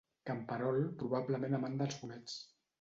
[0.29, 2.43] Camperol, probablement amant dels bolets.